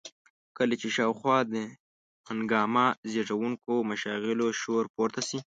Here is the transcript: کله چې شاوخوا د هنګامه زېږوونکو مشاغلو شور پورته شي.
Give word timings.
کله 0.57 0.73
چې 0.81 0.87
شاوخوا 0.97 1.37
د 1.53 1.55
هنګامه 2.29 2.85
زېږوونکو 3.11 3.73
مشاغلو 3.91 4.47
شور 4.61 4.83
پورته 4.95 5.21
شي. 5.27 5.39